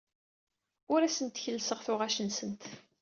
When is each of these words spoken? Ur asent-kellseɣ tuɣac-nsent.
Ur 0.93 1.01
asent-kellseɣ 1.03 1.79
tuɣac-nsent. 1.85 2.63